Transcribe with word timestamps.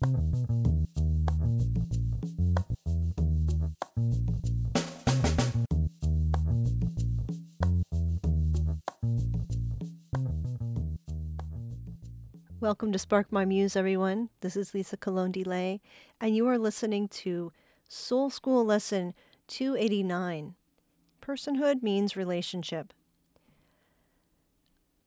Welcome 0.00 0.46
to 12.92 12.98
Spark 12.98 13.32
My 13.32 13.44
Muse, 13.44 13.74
everyone. 13.74 14.28
This 14.40 14.56
is 14.56 14.72
Lisa 14.72 14.96
Colon 14.96 15.32
DeLay, 15.32 15.80
and 16.20 16.36
you 16.36 16.46
are 16.46 16.58
listening 16.58 17.08
to 17.08 17.52
Soul 17.88 18.30
School 18.30 18.64
Lesson 18.64 19.14
289 19.48 20.54
Personhood 21.20 21.82
Means 21.82 22.14
Relationship. 22.14 22.92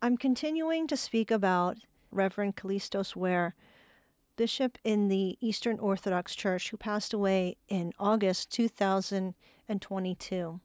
I'm 0.02 0.18
continuing 0.18 0.86
to 0.88 0.98
speak 0.98 1.32
about 1.32 1.78
Reverend 2.12 2.58
Kallistos 2.58 3.16
Ware, 3.16 3.56
bishop 4.36 4.78
in 4.84 5.08
the 5.08 5.38
Eastern 5.42 5.80
Orthodox 5.80 6.36
Church, 6.36 6.70
who 6.70 6.78
passed 6.78 7.14
away 7.14 7.58
in 7.68 7.94
August 8.00 8.52
2022. 8.52 10.60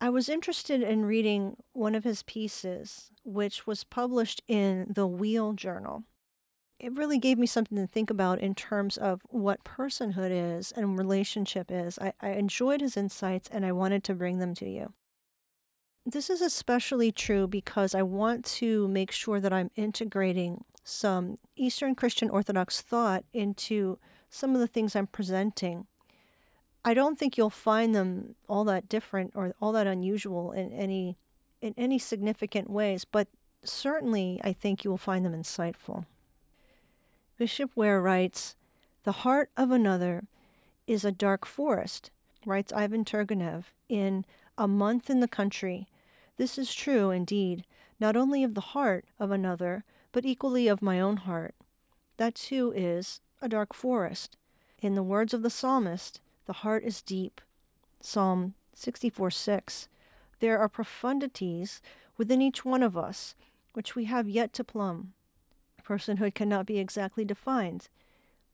I 0.00 0.10
was 0.10 0.28
interested 0.28 0.82
in 0.82 1.06
reading 1.06 1.56
one 1.72 1.94
of 1.94 2.04
his 2.04 2.22
pieces, 2.22 3.10
which 3.24 3.66
was 3.66 3.84
published 3.84 4.42
in 4.46 4.86
the 4.90 5.06
Wheel 5.06 5.54
Journal. 5.54 6.04
It 6.78 6.92
really 6.92 7.18
gave 7.18 7.38
me 7.38 7.46
something 7.46 7.78
to 7.78 7.86
think 7.86 8.10
about 8.10 8.40
in 8.40 8.54
terms 8.54 8.98
of 8.98 9.22
what 9.30 9.64
personhood 9.64 10.30
is 10.30 10.72
and 10.72 10.98
relationship 10.98 11.70
is. 11.70 11.98
I, 11.98 12.12
I 12.20 12.30
enjoyed 12.32 12.82
his 12.82 12.96
insights 12.96 13.48
and 13.50 13.64
I 13.64 13.72
wanted 13.72 14.04
to 14.04 14.14
bring 14.14 14.40
them 14.40 14.54
to 14.56 14.68
you. 14.68 14.92
This 16.04 16.28
is 16.28 16.42
especially 16.42 17.10
true 17.10 17.46
because 17.46 17.94
I 17.94 18.02
want 18.02 18.44
to 18.56 18.86
make 18.88 19.10
sure 19.10 19.40
that 19.40 19.54
I'm 19.54 19.70
integrating 19.74 20.64
some 20.84 21.38
Eastern 21.56 21.94
Christian 21.94 22.30
Orthodox 22.30 22.80
thought 22.80 23.24
into 23.32 23.98
some 24.28 24.54
of 24.54 24.60
the 24.60 24.66
things 24.66 24.94
I'm 24.94 25.06
presenting 25.06 25.86
I 26.84 26.92
don't 26.92 27.18
think 27.18 27.38
you'll 27.38 27.50
find 27.50 27.94
them 27.94 28.34
all 28.46 28.64
that 28.64 28.88
different 28.88 29.32
or 29.34 29.54
all 29.60 29.72
that 29.72 29.86
unusual 29.86 30.52
in 30.52 30.70
any 30.72 31.16
in 31.62 31.74
any 31.78 31.98
significant 31.98 32.68
ways, 32.68 33.06
but 33.06 33.28
certainly 33.64 34.38
I 34.44 34.52
think 34.52 34.84
you 34.84 34.90
will 34.90 34.98
find 34.98 35.24
them 35.24 35.32
insightful. 35.32 36.04
Bishop 37.38 37.74
Ware 37.74 38.02
writes, 38.02 38.54
"The 39.04 39.24
heart 39.24 39.50
of 39.56 39.70
another 39.70 40.26
is 40.86 41.06
a 41.06 41.12
dark 41.12 41.46
forest," 41.46 42.10
writes 42.44 42.72
Ivan 42.72 43.06
Turgenev 43.06 43.72
in 43.88 44.26
A 44.58 44.68
Month 44.68 45.08
in 45.08 45.20
the 45.20 45.28
Country. 45.28 45.88
This 46.36 46.58
is 46.58 46.74
true 46.74 47.10
indeed, 47.10 47.64
not 47.98 48.14
only 48.14 48.44
of 48.44 48.54
the 48.54 48.60
heart 48.60 49.06
of 49.18 49.30
another, 49.30 49.84
but 50.14 50.24
equally 50.24 50.68
of 50.68 50.80
my 50.80 51.00
own 51.00 51.16
heart. 51.16 51.56
That 52.18 52.36
too 52.36 52.72
is 52.74 53.20
a 53.42 53.48
dark 53.48 53.74
forest. 53.74 54.36
In 54.80 54.94
the 54.94 55.02
words 55.02 55.34
of 55.34 55.42
the 55.42 55.50
psalmist, 55.50 56.20
the 56.46 56.52
heart 56.52 56.84
is 56.84 57.02
deep. 57.02 57.40
Psalm 58.00 58.54
64 58.74 59.32
6. 59.32 59.88
There 60.38 60.58
are 60.58 60.68
profundities 60.68 61.80
within 62.16 62.40
each 62.40 62.64
one 62.64 62.82
of 62.82 62.96
us 62.96 63.34
which 63.72 63.96
we 63.96 64.04
have 64.04 64.28
yet 64.28 64.52
to 64.52 64.62
plumb. 64.62 65.14
Personhood 65.84 66.34
cannot 66.34 66.64
be 66.64 66.78
exactly 66.78 67.24
defined. 67.24 67.88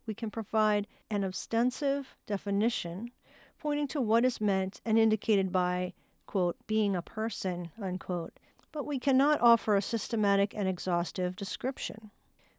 We 0.06 0.14
can 0.14 0.30
provide 0.30 0.86
an 1.10 1.24
ostensive 1.24 2.16
definition 2.26 3.10
pointing 3.58 3.88
to 3.88 4.00
what 4.00 4.24
is 4.24 4.40
meant 4.40 4.80
and 4.86 4.98
indicated 4.98 5.52
by, 5.52 5.92
quote, 6.26 6.56
being 6.66 6.96
a 6.96 7.02
person, 7.02 7.70
unquote, 7.80 8.32
but 8.72 8.86
we 8.86 8.98
cannot 8.98 9.40
offer 9.40 9.76
a 9.76 9.82
systematic 9.82 10.54
and 10.54 10.68
exhaustive 10.68 11.36
description. 11.36 12.10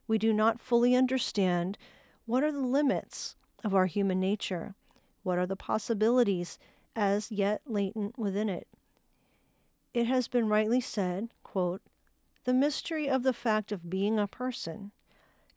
We 0.08 0.18
do 0.18 0.34
not 0.34 0.62
fully 0.62 0.96
understand 0.96 1.78
what 2.26 2.44
are 2.44 2.52
the 2.52 2.60
limits 2.60 3.36
of 3.64 3.74
our 3.74 3.86
human 3.86 4.20
nature 4.20 4.76
what 5.24 5.38
are 5.38 5.46
the 5.46 5.56
possibilities 5.56 6.58
as 6.96 7.32
yet 7.32 7.62
latent 7.66 8.18
within 8.18 8.50
it? 8.50 8.68
It 9.94 10.08
has 10.08 10.28
been 10.28 10.48
rightly 10.48 10.82
said, 10.82 11.30
quote, 11.44 11.82
the 12.44 12.54
mystery 12.54 13.08
of 13.08 13.24
the 13.24 13.34
fact 13.34 13.72
of 13.72 13.90
being 13.90 14.18
a 14.18 14.28
person 14.28 14.92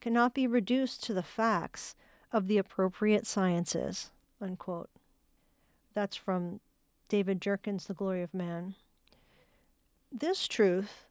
cannot 0.01 0.35
be 0.35 0.47
reduced 0.47 1.03
to 1.05 1.15
the 1.15 1.23
facts 1.23 1.95
of 2.31 2.47
the 2.47 2.59
appropriate 2.59 3.27
sciences. 3.27 4.11
Unquote. 4.41 4.91
That's 5.95 6.17
from 6.17 6.61
David 7.09 7.41
Jenkins, 7.41 7.87
The 7.87 7.95
Glory 7.95 8.23
of 8.23 8.35
Man. 8.35 8.75
This 10.17 10.47
truth, 10.47 11.07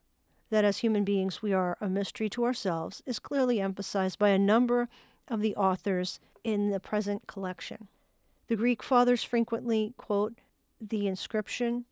that 0.48 0.64
as 0.64 0.78
human 0.78 1.04
beings 1.04 1.42
we 1.42 1.52
are 1.52 1.76
a 1.78 1.90
mystery 1.90 2.30
to 2.30 2.44
ourselves, 2.46 3.02
is 3.04 3.18
clearly 3.18 3.60
emphasized 3.60 4.18
by 4.18 4.30
a 4.30 4.38
number 4.38 4.88
of 5.28 5.42
the 5.42 5.54
authors 5.56 6.20
in 6.42 6.70
the 6.70 6.80
present 6.80 7.26
collection. 7.26 7.88
The 8.48 8.56
Greek 8.56 8.82
fathers 8.82 9.22
frequently 9.22 9.92
quote 9.98 10.38
the 10.80 11.06
inscription 11.06 11.84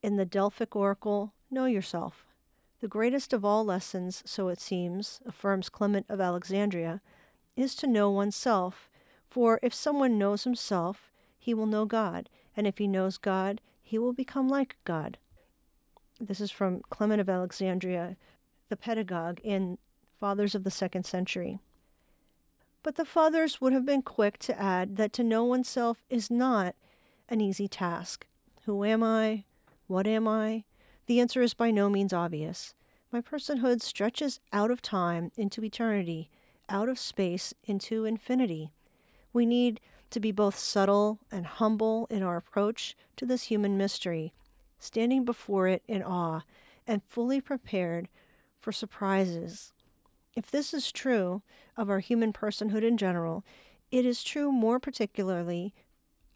in 0.00 0.14
the 0.14 0.24
Delphic 0.24 0.76
oracle 0.76 1.32
Know 1.50 1.64
yourself. 1.64 2.24
The 2.80 2.86
greatest 2.86 3.32
of 3.32 3.44
all 3.44 3.64
lessons, 3.64 4.22
so 4.24 4.46
it 4.46 4.60
seems, 4.60 5.20
affirms 5.26 5.68
Clement 5.68 6.06
of 6.08 6.20
Alexandria, 6.20 7.00
is 7.56 7.74
to 7.74 7.88
know 7.88 8.12
oneself. 8.12 8.88
For 9.28 9.58
if 9.60 9.74
someone 9.74 10.18
knows 10.18 10.44
himself, 10.44 11.10
he 11.36 11.52
will 11.52 11.66
know 11.66 11.84
God, 11.84 12.28
and 12.56 12.64
if 12.64 12.78
he 12.78 12.86
knows 12.86 13.18
God, 13.18 13.60
he 13.82 13.98
will 13.98 14.12
become 14.12 14.48
like 14.48 14.76
God. 14.84 15.18
This 16.26 16.40
is 16.40 16.50
from 16.50 16.80
Clement 16.88 17.20
of 17.20 17.28
Alexandria, 17.28 18.16
the 18.70 18.76
pedagogue 18.76 19.40
in 19.44 19.76
Fathers 20.18 20.54
of 20.54 20.64
the 20.64 20.70
Second 20.70 21.04
Century. 21.04 21.58
But 22.82 22.96
the 22.96 23.04
fathers 23.04 23.60
would 23.60 23.74
have 23.74 23.84
been 23.84 24.00
quick 24.00 24.38
to 24.40 24.58
add 24.58 24.96
that 24.96 25.12
to 25.14 25.22
know 25.22 25.44
oneself 25.44 26.02
is 26.08 26.30
not 26.30 26.74
an 27.28 27.42
easy 27.42 27.68
task. 27.68 28.26
Who 28.64 28.84
am 28.84 29.02
I? 29.02 29.44
What 29.86 30.06
am 30.06 30.26
I? 30.26 30.64
The 31.06 31.20
answer 31.20 31.42
is 31.42 31.52
by 31.52 31.70
no 31.70 31.90
means 31.90 32.14
obvious. 32.14 32.74
My 33.12 33.20
personhood 33.20 33.82
stretches 33.82 34.40
out 34.52 34.70
of 34.70 34.80
time 34.80 35.30
into 35.36 35.62
eternity, 35.62 36.30
out 36.70 36.88
of 36.88 36.98
space 36.98 37.52
into 37.64 38.06
infinity. 38.06 38.72
We 39.32 39.44
need 39.44 39.78
to 40.10 40.20
be 40.20 40.32
both 40.32 40.56
subtle 40.56 41.18
and 41.30 41.44
humble 41.44 42.06
in 42.08 42.22
our 42.22 42.38
approach 42.38 42.96
to 43.16 43.26
this 43.26 43.44
human 43.44 43.76
mystery, 43.76 44.32
standing 44.84 45.24
before 45.24 45.66
it 45.66 45.82
in 45.88 46.02
awe 46.02 46.42
and 46.86 47.02
fully 47.04 47.40
prepared 47.40 48.08
for 48.60 48.72
surprises 48.72 49.72
If 50.36 50.50
this 50.50 50.74
is 50.74 50.90
true 50.90 51.42
of 51.76 51.88
our 51.88 52.00
human 52.00 52.32
personhood 52.32 52.82
in 52.82 52.96
general, 52.96 53.44
it 53.90 54.04
is 54.04 54.24
true 54.24 54.50
more 54.50 54.80
particularly 54.80 55.72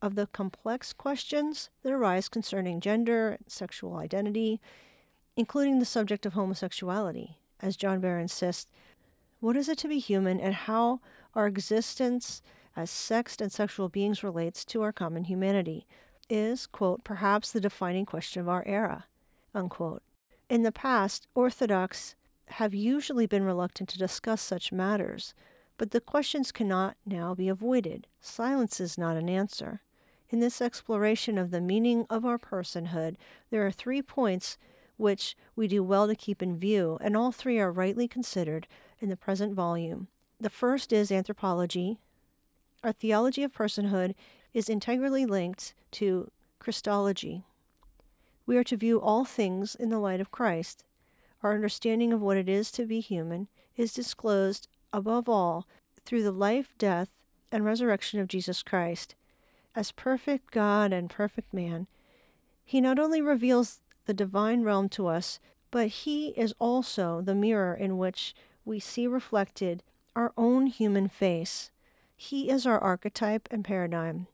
of 0.01 0.15
the 0.15 0.29
complex 0.29 0.93
questions 0.93 1.71
that 1.83 1.93
arise 1.93 2.29
concerning 2.29 2.81
gender 2.81 3.31
and 3.31 3.45
sexual 3.49 3.97
identity, 3.97 4.61
including 5.37 5.81
the 5.81 5.85
subject 5.85 6.25
of 6.25 6.35
homosexuality. 6.35 7.39
As 7.61 7.77
John 7.77 8.01
Behr 8.01 8.21
insists, 8.21 8.71
what 9.41 9.57
is 9.57 9.69
it 9.69 9.79
to 9.79 9.89
be 9.89 9.99
human 9.99 10.39
and 10.39 10.55
how 10.55 11.01
our 11.35 11.49
existence 11.49 12.41
as 12.77 12.91
sexed 12.91 13.41
and 13.41 13.51
sexual 13.51 13.89
beings 13.89 14.23
relates 14.23 14.65
to 14.67 14.83
our 14.83 14.93
common 14.93 15.25
humanity 15.25 15.87
is, 16.29 16.67
quote, 16.67 17.05
perhaps 17.05 17.53
the 17.53 17.61
defining 17.61 18.07
question 18.07 18.41
of 18.41 18.49
our 18.49 18.65
era, 18.67 19.07
unquote. 19.55 20.03
In 20.49 20.63
the 20.63 20.73
past, 20.73 21.27
Orthodox 21.35 22.15
have 22.49 22.75
usually 22.75 23.27
been 23.27 23.45
reluctant 23.45 23.89
to 23.91 23.99
discuss 23.99 24.41
such 24.41 24.73
matters, 24.73 25.35
but 25.77 25.91
the 25.91 26.01
questions 26.01 26.51
cannot 26.51 26.97
now 27.05 27.35
be 27.35 27.49
avoided. 27.49 28.07
Silence 28.21 28.81
is 28.81 28.99
not 28.99 29.17
an 29.17 29.29
answer. 29.29 29.83
In 30.31 30.41
this 30.41 30.61
exploration 30.61 31.39
of 31.39 31.51
the 31.51 31.61
meaning 31.61 32.07
of 32.11 32.25
our 32.25 32.39
personhood, 32.39 33.17
there 33.51 33.67
are 33.67 33.71
three 33.71 34.03
points 34.03 34.59
which 34.97 35.37
we 35.57 35.69
do 35.69 35.83
well 35.83 36.07
to 36.07 36.15
keep 36.15 36.43
in 36.43 36.59
view, 36.59 36.99
and 37.01 37.17
all 37.17 37.33
three 37.33 37.59
are 37.59 37.73
rightly 37.73 38.09
considered 38.09 38.67
in 39.01 39.09
the 39.09 39.17
present 39.17 39.55
volume. 39.55 40.09
The 40.41 40.51
first 40.51 40.93
is 40.93 41.11
anthropology. 41.11 41.99
Our 42.83 42.93
theology 42.93 43.43
of 43.43 43.53
personhood 43.53 44.15
is 44.53 44.69
integrally 44.69 45.27
linked 45.27 45.75
to 45.93 46.31
Christology. 46.59 47.45
We 48.47 48.57
are 48.57 48.65
to 48.65 48.77
view 48.77 49.01
all 49.01 49.25
things 49.25 49.75
in 49.75 49.91
the 49.91 49.99
light 49.99 50.21
of 50.21 50.31
Christ. 50.31 50.85
Our 51.43 51.55
understanding 51.55 52.13
of 52.13 52.21
what 52.21 52.37
it 52.37 52.49
is 52.49 52.71
to 52.73 52.87
be 52.87 53.01
human 53.01 53.49
is 53.77 53.93
disclosed, 53.93 54.69
above 54.93 55.29
all, 55.29 55.67
through 56.05 56.23
the 56.23 56.33
life, 56.33 56.75
death, 56.79 57.09
and 57.53 57.65
resurrection 57.65 58.21
of 58.21 58.29
Jesus 58.29 58.63
Christ. 58.63 59.15
As 59.77 59.93
perfect 59.93 60.51
God 60.51 60.93
and 60.93 61.11
perfect 61.11 61.53
man, 61.53 61.87
he 62.65 62.81
not 62.81 62.99
only 62.99 63.23
reveals 63.23 63.81
the 64.07 64.15
divine 64.15 64.63
realm 64.63 64.89
to 64.91 65.07
us, 65.07 65.39
but 65.71 65.89
he 65.89 66.29
is 66.29 66.55
also 66.59 67.21
the 67.21 67.35
mirror 67.35 67.75
in 67.75 67.99
which 67.99 68.35
we 68.65 68.81
see 68.81 69.07
reflected 69.07 69.83
our 70.17 70.33
own 70.37 70.67
human 70.67 71.09
face. 71.09 71.71
He 72.17 72.51
is 72.51 72.67
our 72.67 72.79
archetype 72.79 73.49
and 73.51 73.65
paradigm. 73.65 74.27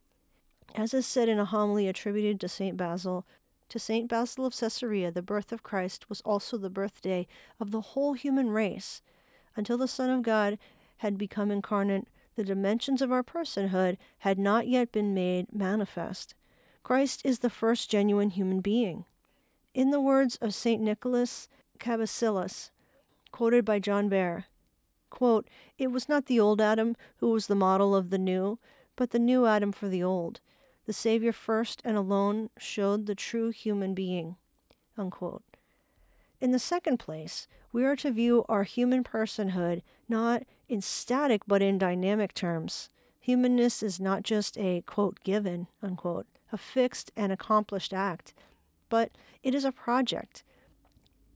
As 0.74 0.92
is 0.92 1.06
said 1.06 1.28
in 1.28 1.38
a 1.38 1.44
homily 1.44 1.86
attributed 1.86 2.40
to 2.40 2.48
St. 2.48 2.76
Basil, 2.76 3.24
to 3.68 3.78
St. 3.78 4.08
Basil 4.08 4.44
of 4.44 4.56
Caesarea, 4.56 5.12
the 5.12 5.22
birth 5.22 5.52
of 5.52 5.62
Christ 5.62 6.08
was 6.08 6.20
also 6.22 6.56
the 6.58 6.68
birthday 6.68 7.28
of 7.60 7.70
the 7.70 7.80
whole 7.80 8.14
human 8.14 8.50
race. 8.50 9.00
Until 9.54 9.78
the 9.78 9.86
Son 9.86 10.10
of 10.10 10.22
God 10.22 10.58
had 10.98 11.16
become 11.16 11.52
incarnate, 11.52 12.08
the 12.34 12.44
dimensions 12.44 13.00
of 13.00 13.12
our 13.12 13.22
personhood 13.22 13.96
had 14.18 14.38
not 14.38 14.66
yet 14.66 14.90
been 14.90 15.14
made 15.14 15.52
manifest. 15.52 16.34
Christ 16.82 17.22
is 17.24 17.38
the 17.38 17.50
first 17.50 17.88
genuine 17.88 18.30
human 18.30 18.60
being. 18.60 19.04
In 19.74 19.90
the 19.90 20.00
words 20.00 20.36
of 20.36 20.54
St. 20.54 20.82
Nicholas 20.82 21.48
Cabasilas, 21.78 22.70
quoted 23.30 23.64
by 23.64 23.78
John 23.78 24.10
Behr, 24.10 24.44
quote, 25.08 25.48
It 25.78 25.92
was 25.92 26.08
not 26.08 26.26
the 26.26 26.40
old 26.40 26.60
Adam 26.60 26.96
who 27.18 27.30
was 27.30 27.46
the 27.46 27.54
model 27.54 27.94
of 27.94 28.10
the 28.10 28.18
new, 28.18 28.58
but 28.96 29.10
the 29.10 29.18
new 29.20 29.46
Adam 29.46 29.70
for 29.70 29.88
the 29.88 30.02
old. 30.02 30.40
The 30.86 30.92
Savior 30.92 31.32
first 31.32 31.80
and 31.84 31.96
alone 31.96 32.50
showed 32.58 33.06
the 33.06 33.14
true 33.14 33.50
human 33.50 33.94
being. 33.94 34.36
Unquote. 34.98 35.42
In 36.40 36.52
the 36.52 36.58
second 36.58 36.98
place, 36.98 37.48
we 37.72 37.84
are 37.84 37.96
to 37.96 38.10
view 38.10 38.44
our 38.48 38.64
human 38.64 39.02
personhood 39.02 39.82
not 40.08 40.42
in 40.68 40.80
static 40.80 41.42
but 41.46 41.62
in 41.62 41.78
dynamic 41.78 42.34
terms. 42.34 42.90
Humanness 43.20 43.82
is 43.82 43.98
not 43.98 44.22
just 44.22 44.58
a, 44.58 44.82
quote, 44.82 45.20
given, 45.24 45.68
unquote, 45.82 46.26
a 46.52 46.58
fixed 46.58 47.10
and 47.16 47.32
accomplished 47.32 47.94
act, 47.94 48.34
but 48.90 49.10
it 49.42 49.54
is 49.54 49.64
a 49.64 49.72
project 49.72 50.44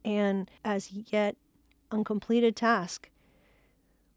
and 0.04 0.50
as 0.64 0.92
yet 0.92 1.36
uncompleted 1.90 2.54
task. 2.54 3.10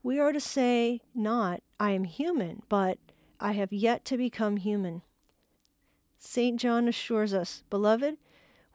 We 0.04 0.20
are 0.20 0.34
to 0.34 0.42
say 0.42 1.00
not, 1.16 1.62
I 1.80 1.92
am 1.92 2.04
human, 2.04 2.64
but 2.68 2.98
I 3.40 3.54
have 3.54 3.72
yet 3.72 4.04
to 4.06 4.18
become 4.18 4.58
human. 4.58 5.02
St. 6.24 6.60
John 6.60 6.88
assures 6.88 7.34
us, 7.34 7.64
Beloved, 7.72 8.16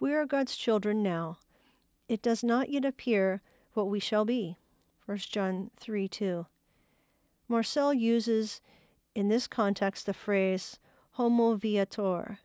we 0.01 0.13
are 0.13 0.27
God's 0.27 0.57
children 0.57 1.01
now. 1.01 1.39
It 2.09 2.21
does 2.21 2.43
not 2.43 2.71
yet 2.71 2.85
appear 2.85 3.41
what 3.73 3.89
we 3.89 4.01
shall 4.01 4.25
be. 4.25 4.57
1 5.07 5.19
John 5.19 5.71
3 5.77 6.09
2. 6.09 6.47
Marcel 7.47 7.95
uses 7.95 8.61
in 9.15 9.29
this 9.29 9.47
context 9.47 10.07
the 10.07 10.13
phrase 10.13 10.81
homo 11.13 11.55
viator. 11.55 12.41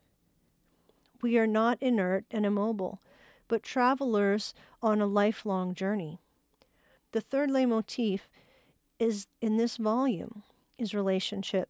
We 1.19 1.35
are 1.39 1.47
not 1.47 1.81
inert 1.81 2.25
and 2.29 2.45
immobile, 2.45 3.01
but 3.47 3.63
travelers 3.63 4.53
on 4.83 5.01
a 5.01 5.07
lifelong 5.07 5.73
journey. 5.73 6.19
The 7.11 7.21
third 7.21 7.49
leitmotif 7.49 8.29
is 8.99 9.25
in 9.41 9.57
this 9.57 9.77
volume 9.77 10.43
is 10.77 10.93
relationship. 10.93 11.69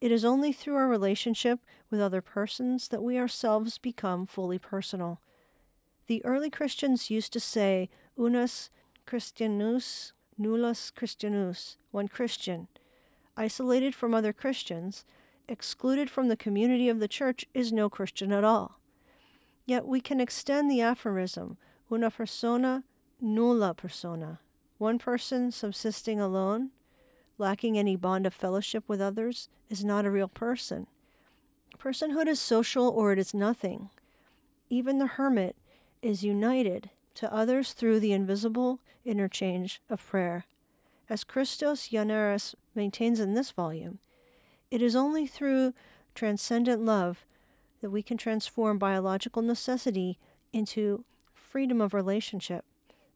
It 0.00 0.10
is 0.10 0.24
only 0.24 0.52
through 0.52 0.76
our 0.76 0.88
relationship 0.88 1.60
with 1.90 2.00
other 2.00 2.22
persons 2.22 2.88
that 2.88 3.02
we 3.02 3.18
ourselves 3.18 3.76
become 3.76 4.26
fully 4.26 4.58
personal. 4.58 5.20
The 6.06 6.24
early 6.24 6.50
Christians 6.50 7.10
used 7.10 7.32
to 7.34 7.40
say, 7.40 7.90
unus 8.16 8.70
Christianus, 9.06 10.12
nullus 10.38 10.90
Christianus, 10.90 11.76
one 11.90 12.08
Christian. 12.08 12.68
Isolated 13.36 13.94
from 13.94 14.14
other 14.14 14.32
Christians, 14.32 15.04
excluded 15.48 16.08
from 16.08 16.28
the 16.28 16.36
community 16.36 16.88
of 16.88 16.98
the 16.98 17.08
church, 17.08 17.44
is 17.52 17.72
no 17.72 17.90
Christian 17.90 18.32
at 18.32 18.44
all. 18.44 18.80
Yet 19.66 19.86
we 19.86 20.00
can 20.00 20.20
extend 20.20 20.70
the 20.70 20.80
aphorism, 20.80 21.58
una 21.92 22.10
persona, 22.10 22.84
nulla 23.20 23.74
persona, 23.74 24.40
one 24.78 24.98
person 24.98 25.52
subsisting 25.52 26.20
alone, 26.20 26.70
lacking 27.40 27.76
any 27.76 27.96
bond 27.96 28.26
of 28.26 28.34
fellowship 28.34 28.84
with 28.86 29.00
others, 29.00 29.48
is 29.68 29.84
not 29.84 30.04
a 30.04 30.10
real 30.10 30.28
person. 30.28 30.86
Personhood 31.78 32.28
is 32.28 32.38
social 32.38 32.88
or 32.88 33.12
it 33.12 33.18
is 33.18 33.34
nothing. 33.34 33.90
Even 34.68 34.98
the 34.98 35.06
hermit 35.06 35.56
is 36.02 36.22
united 36.22 36.90
to 37.14 37.32
others 37.34 37.72
through 37.72 37.98
the 37.98 38.12
invisible 38.12 38.78
interchange 39.04 39.80
of 39.88 40.06
prayer. 40.06 40.44
As 41.08 41.24
Christos 41.24 41.88
Yannaras 41.88 42.54
maintains 42.74 43.18
in 43.18 43.34
this 43.34 43.50
volume, 43.50 43.98
it 44.70 44.80
is 44.80 44.94
only 44.94 45.26
through 45.26 45.74
transcendent 46.14 46.84
love 46.84 47.24
that 47.80 47.90
we 47.90 48.02
can 48.02 48.16
transform 48.16 48.78
biological 48.78 49.42
necessity 49.42 50.18
into 50.52 51.04
freedom 51.32 51.80
of 51.80 51.94
relationship. 51.94 52.64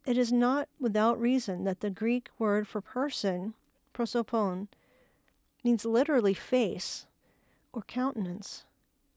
It 0.05 0.17
is 0.17 0.31
not 0.31 0.67
without 0.79 1.19
reason 1.19 1.63
that 1.63 1.79
the 1.79 1.89
Greek 1.89 2.29
word 2.37 2.67
for 2.67 2.81
person 2.81 3.53
prosopon, 3.95 4.67
means 5.63 5.85
literally 5.85 6.33
face 6.33 7.07
or 7.73 7.81
countenance. 7.81 8.65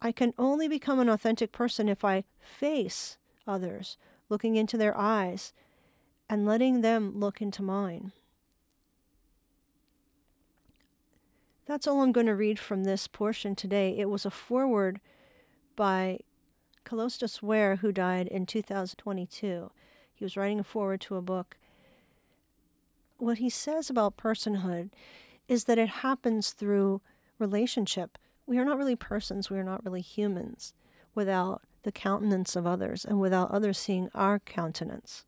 I 0.00 0.12
can 0.12 0.32
only 0.38 0.68
become 0.68 1.00
an 1.00 1.08
authentic 1.08 1.52
person 1.52 1.88
if 1.88 2.04
I 2.04 2.24
face 2.40 3.18
others, 3.46 3.98
looking 4.28 4.56
into 4.56 4.76
their 4.76 4.96
eyes 4.96 5.52
and 6.30 6.46
letting 6.46 6.82
them 6.82 7.18
look 7.18 7.42
into 7.42 7.62
mine. 7.62 8.12
That's 11.66 11.86
all 11.86 12.00
I'm 12.00 12.12
going 12.12 12.26
to 12.26 12.34
read 12.34 12.58
from 12.58 12.84
this 12.84 13.06
portion 13.06 13.54
today. 13.54 13.94
It 13.98 14.08
was 14.08 14.24
a 14.24 14.30
foreword 14.30 15.00
by 15.76 16.20
Kallistos 16.84 17.42
Ware, 17.42 17.76
who 17.76 17.92
died 17.92 18.26
in 18.26 18.46
2022. 18.46 19.70
He 20.14 20.24
was 20.24 20.36
writing 20.36 20.60
a 20.60 20.64
foreword 20.64 21.02
to 21.02 21.16
a 21.16 21.22
book 21.22 21.58
what 23.18 23.38
he 23.38 23.50
says 23.50 23.90
about 23.90 24.16
personhood 24.16 24.90
is 25.48 25.64
that 25.64 25.78
it 25.78 25.88
happens 25.88 26.52
through 26.52 27.00
relationship. 27.38 28.18
We 28.46 28.58
are 28.58 28.64
not 28.64 28.78
really 28.78 28.96
persons, 28.96 29.50
we 29.50 29.58
are 29.58 29.64
not 29.64 29.84
really 29.84 30.00
humans 30.00 30.74
without 31.14 31.62
the 31.82 31.92
countenance 31.92 32.56
of 32.56 32.66
others 32.66 33.04
and 33.04 33.20
without 33.20 33.50
others 33.50 33.78
seeing 33.78 34.08
our 34.14 34.38
countenance. 34.38 35.24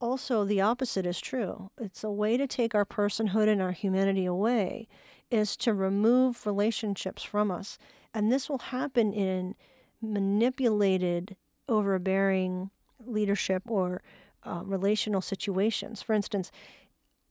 Also, 0.00 0.44
the 0.44 0.60
opposite 0.60 1.06
is 1.06 1.20
true. 1.20 1.70
It's 1.76 2.04
a 2.04 2.10
way 2.10 2.36
to 2.36 2.46
take 2.46 2.74
our 2.74 2.84
personhood 2.84 3.48
and 3.48 3.60
our 3.60 3.72
humanity 3.72 4.26
away, 4.26 4.86
is 5.30 5.56
to 5.58 5.74
remove 5.74 6.46
relationships 6.46 7.22
from 7.24 7.50
us. 7.50 7.78
And 8.14 8.30
this 8.30 8.48
will 8.48 8.58
happen 8.58 9.12
in 9.12 9.56
manipulated, 10.00 11.36
overbearing 11.68 12.70
leadership 13.04 13.64
or 13.66 14.02
uh, 14.44 14.62
relational 14.64 15.20
situations. 15.20 16.00
For 16.00 16.14
instance, 16.14 16.52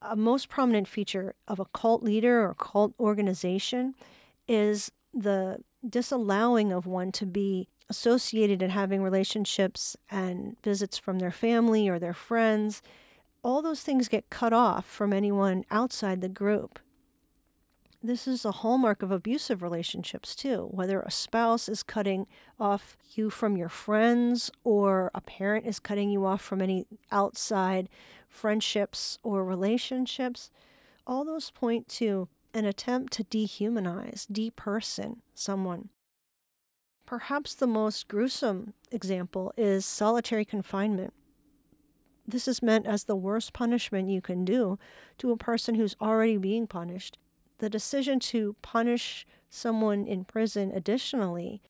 a 0.01 0.15
most 0.15 0.49
prominent 0.49 0.87
feature 0.87 1.35
of 1.47 1.59
a 1.59 1.65
cult 1.65 2.03
leader 2.03 2.43
or 2.47 2.53
cult 2.53 2.93
organization 2.99 3.95
is 4.47 4.91
the 5.13 5.57
disallowing 5.87 6.71
of 6.71 6.85
one 6.85 7.11
to 7.11 7.25
be 7.25 7.67
associated 7.89 8.61
and 8.61 8.71
having 8.71 9.01
relationships 9.01 9.95
and 10.11 10.57
visits 10.61 10.97
from 10.97 11.19
their 11.19 11.31
family 11.31 11.87
or 11.87 11.99
their 11.99 12.13
friends 12.13 12.81
all 13.43 13.61
those 13.61 13.81
things 13.81 14.09
get 14.09 14.29
cut 14.29 14.51
off 14.51 14.85
from 14.85 15.13
anyone 15.13 15.63
outside 15.71 16.19
the 16.19 16.29
group. 16.29 16.79
This 18.03 18.27
is 18.27 18.45
a 18.45 18.51
hallmark 18.51 19.01
of 19.01 19.11
abusive 19.11 19.63
relationships, 19.63 20.35
too. 20.35 20.67
Whether 20.69 21.01
a 21.01 21.09
spouse 21.09 21.67
is 21.67 21.81
cutting 21.81 22.27
off 22.59 22.95
you 23.15 23.31
from 23.31 23.57
your 23.57 23.69
friends 23.69 24.51
or 24.63 25.09
a 25.15 25.21
parent 25.21 25.65
is 25.65 25.79
cutting 25.79 26.11
you 26.11 26.23
off 26.23 26.41
from 26.41 26.61
any 26.61 26.85
outside 27.11 27.89
friendships 28.29 29.17
or 29.23 29.43
relationships, 29.43 30.51
all 31.07 31.25
those 31.25 31.49
point 31.49 31.87
to 31.87 32.29
an 32.53 32.65
attempt 32.65 33.13
to 33.13 33.23
dehumanize, 33.23 34.27
deperson 34.27 35.17
someone. 35.33 35.89
Perhaps 37.07 37.55
the 37.55 37.67
most 37.67 38.07
gruesome 38.07 38.73
example 38.91 39.53
is 39.57 39.85
solitary 39.85 40.45
confinement. 40.45 41.13
This 42.27 42.47
is 42.47 42.61
meant 42.61 42.85
as 42.85 43.05
the 43.05 43.15
worst 43.15 43.53
punishment 43.53 44.09
you 44.09 44.21
can 44.21 44.45
do 44.45 44.77
to 45.17 45.31
a 45.31 45.37
person 45.37 45.75
who's 45.75 45.95
already 45.99 46.37
being 46.37 46.67
punished. 46.67 47.17
The 47.59 47.69
decision 47.69 48.19
to 48.19 48.55
punish 48.61 49.25
someone 49.49 50.05
in 50.05 50.25
prison 50.25 50.71
additionally 50.71 51.61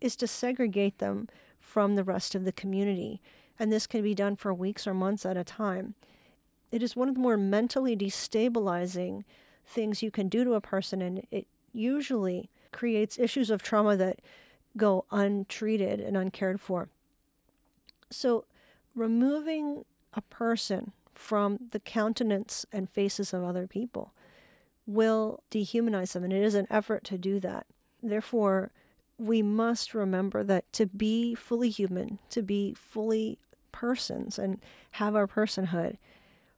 is 0.00 0.16
to 0.16 0.26
segregate 0.26 0.98
them 0.98 1.28
from 1.60 1.94
the 1.94 2.04
rest 2.04 2.34
of 2.34 2.44
the 2.44 2.52
community, 2.52 3.20
and 3.58 3.72
this 3.72 3.86
can 3.86 4.02
be 4.02 4.14
done 4.14 4.36
for 4.36 4.52
weeks 4.54 4.86
or 4.86 4.94
months 4.94 5.26
at 5.26 5.36
a 5.36 5.44
time. 5.44 5.94
It 6.70 6.82
is 6.82 6.96
one 6.96 7.08
of 7.08 7.14
the 7.14 7.20
more 7.20 7.36
mentally 7.36 7.96
destabilizing 7.96 9.24
things 9.66 10.02
you 10.02 10.10
can 10.10 10.28
do 10.28 10.44
to 10.44 10.54
a 10.54 10.60
person, 10.60 11.00
and 11.00 11.26
it 11.30 11.46
usually 11.72 12.50
creates 12.72 13.18
issues 13.18 13.50
of 13.50 13.62
trauma 13.62 13.96
that 13.96 14.20
go 14.76 15.04
untreated 15.10 16.00
and 16.00 16.16
uncared 16.16 16.60
for. 16.60 16.88
So, 18.10 18.44
removing 18.94 19.84
a 20.14 20.20
person 20.20 20.92
from 21.14 21.58
the 21.70 21.80
countenance 21.80 22.66
and 22.72 22.90
faces 22.90 23.32
of 23.32 23.44
other 23.44 23.66
people 23.66 24.12
will 24.86 25.42
dehumanize 25.50 26.12
them, 26.12 26.24
and 26.24 26.32
it 26.32 26.42
is 26.42 26.54
an 26.54 26.66
effort 26.70 27.04
to 27.04 27.18
do 27.18 27.40
that. 27.40 27.66
Therefore, 28.02 28.72
we 29.18 29.42
must 29.42 29.94
remember 29.94 30.42
that 30.44 30.70
to 30.74 30.86
be 30.86 31.34
fully 31.34 31.70
human, 31.70 32.18
to 32.30 32.42
be 32.42 32.74
fully 32.74 33.38
persons 33.72 34.38
and 34.38 34.60
have 34.92 35.16
our 35.16 35.26
personhood 35.26 35.96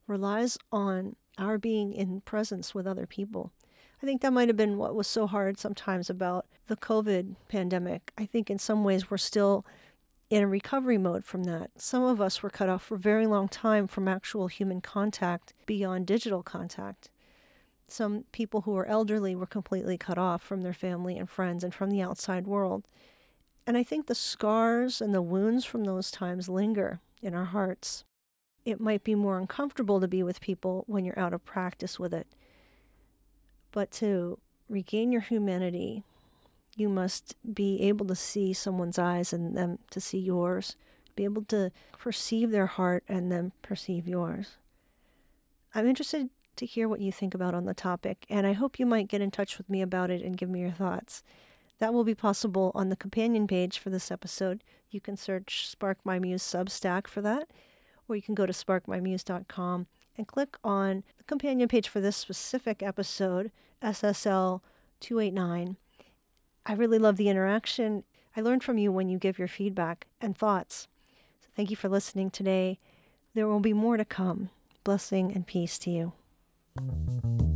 relies 0.06 0.58
on 0.72 1.16
our 1.38 1.58
being 1.58 1.92
in 1.92 2.20
presence 2.22 2.74
with 2.74 2.86
other 2.86 3.06
people. 3.06 3.52
I 4.02 4.06
think 4.06 4.22
that 4.22 4.32
might 4.32 4.48
have 4.48 4.56
been 4.56 4.76
what 4.76 4.94
was 4.94 5.06
so 5.06 5.26
hard 5.26 5.58
sometimes 5.58 6.10
about 6.10 6.46
the 6.66 6.76
COVID 6.76 7.36
pandemic. 7.48 8.12
I 8.18 8.26
think 8.26 8.50
in 8.50 8.58
some 8.58 8.84
ways 8.84 9.10
we're 9.10 9.16
still 9.16 9.64
in 10.28 10.42
a 10.42 10.46
recovery 10.46 10.98
mode 10.98 11.24
from 11.24 11.44
that. 11.44 11.70
Some 11.76 12.02
of 12.02 12.20
us 12.20 12.42
were 12.42 12.50
cut 12.50 12.68
off 12.68 12.82
for 12.82 12.96
a 12.96 12.98
very 12.98 13.26
long 13.26 13.48
time 13.48 13.86
from 13.86 14.08
actual 14.08 14.48
human 14.48 14.80
contact 14.80 15.54
beyond 15.66 16.06
digital 16.06 16.42
contact. 16.42 17.10
Some 17.88 18.24
people 18.32 18.62
who 18.62 18.72
were 18.72 18.86
elderly 18.86 19.36
were 19.36 19.46
completely 19.46 19.96
cut 19.96 20.18
off 20.18 20.42
from 20.42 20.62
their 20.62 20.72
family 20.72 21.16
and 21.16 21.30
friends 21.30 21.62
and 21.62 21.72
from 21.72 21.90
the 21.90 22.02
outside 22.02 22.46
world. 22.46 22.84
And 23.66 23.76
I 23.76 23.82
think 23.82 24.06
the 24.06 24.14
scars 24.14 25.00
and 25.00 25.14
the 25.14 25.22
wounds 25.22 25.64
from 25.64 25.84
those 25.84 26.10
times 26.10 26.48
linger 26.48 27.00
in 27.22 27.34
our 27.34 27.46
hearts. 27.46 28.04
It 28.64 28.80
might 28.80 29.04
be 29.04 29.14
more 29.14 29.38
uncomfortable 29.38 30.00
to 30.00 30.08
be 30.08 30.22
with 30.22 30.40
people 30.40 30.84
when 30.88 31.04
you're 31.04 31.18
out 31.18 31.32
of 31.32 31.44
practice 31.44 31.98
with 31.98 32.12
it. 32.12 32.26
But 33.70 33.90
to 33.92 34.38
regain 34.68 35.12
your 35.12 35.20
humanity, 35.20 36.02
you 36.76 36.88
must 36.88 37.36
be 37.54 37.80
able 37.82 38.06
to 38.06 38.16
see 38.16 38.52
someone's 38.52 38.98
eyes 38.98 39.32
and 39.32 39.56
them 39.56 39.78
to 39.90 40.00
see 40.00 40.18
yours, 40.18 40.76
be 41.14 41.24
able 41.24 41.44
to 41.44 41.70
perceive 41.98 42.50
their 42.50 42.66
heart 42.66 43.04
and 43.08 43.30
then 43.30 43.52
perceive 43.62 44.08
yours. 44.08 44.56
I'm 45.74 45.86
interested 45.86 46.30
to 46.56 46.66
hear 46.66 46.88
what 46.88 47.00
you 47.00 47.12
think 47.12 47.34
about 47.34 47.54
on 47.54 47.64
the 47.64 47.74
topic, 47.74 48.26
and 48.28 48.46
I 48.46 48.52
hope 48.52 48.78
you 48.78 48.86
might 48.86 49.08
get 49.08 49.20
in 49.20 49.30
touch 49.30 49.58
with 49.58 49.68
me 49.68 49.82
about 49.82 50.10
it 50.10 50.22
and 50.22 50.36
give 50.36 50.48
me 50.48 50.60
your 50.60 50.70
thoughts. 50.70 51.22
That 51.78 51.92
will 51.92 52.04
be 52.04 52.14
possible 52.14 52.72
on 52.74 52.88
the 52.88 52.96
companion 52.96 53.46
page 53.46 53.78
for 53.78 53.90
this 53.90 54.10
episode. 54.10 54.64
You 54.90 55.00
can 55.00 55.16
search 55.16 55.68
Spark 55.68 55.98
My 56.04 56.18
Muse 56.18 56.42
Substack 56.42 57.06
for 57.06 57.20
that, 57.20 57.48
or 58.08 58.16
you 58.16 58.22
can 58.22 58.34
go 58.34 58.46
to 58.46 58.52
sparkmymuse.com 58.52 59.86
and 60.16 60.26
click 60.26 60.56
on 60.64 61.04
the 61.18 61.24
companion 61.24 61.68
page 61.68 61.88
for 61.88 62.00
this 62.00 62.16
specific 62.16 62.82
episode, 62.82 63.50
SSL 63.82 64.60
289. 65.00 65.76
I 66.64 66.72
really 66.72 66.98
love 66.98 67.16
the 67.16 67.28
interaction. 67.28 68.04
I 68.36 68.40
learn 68.40 68.60
from 68.60 68.78
you 68.78 68.90
when 68.90 69.08
you 69.08 69.18
give 69.18 69.38
your 69.38 69.48
feedback 69.48 70.06
and 70.20 70.36
thoughts. 70.36 70.88
So 71.40 71.48
thank 71.54 71.70
you 71.70 71.76
for 71.76 71.88
listening 71.88 72.30
today. 72.30 72.78
There 73.34 73.46
will 73.46 73.60
be 73.60 73.72
more 73.74 73.96
to 73.96 74.04
come. 74.04 74.50
Blessing 74.82 75.32
and 75.32 75.46
peace 75.46 75.78
to 75.80 75.90
you. 75.90 76.12
Thank 76.78 77.24
you. 77.24 77.55